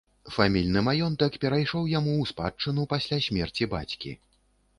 [0.35, 4.17] Фамільны маёнтак перайшоў яму ў спадчыну пасля смерці бацькі.